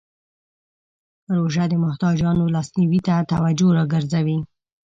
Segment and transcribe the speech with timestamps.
[1.35, 4.37] روژه د محتاجانو لاسنیوی ته توجه راګرځوي.